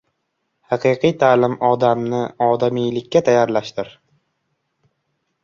[0.69, 3.93] Haqiqiy ta’lim odamni odamiylikka tayyorlashdir.